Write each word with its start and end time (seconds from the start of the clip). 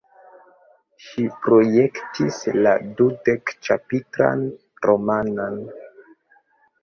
Ŝi 1.07 1.25
projektis 1.41 2.39
la 2.67 2.71
dudek-ĉapitran 3.01 4.41
romanon. 4.87 5.61